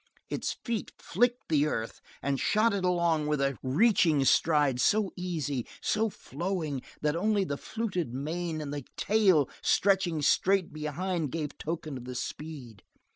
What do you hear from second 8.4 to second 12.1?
and the tail stretching straight behind gave token of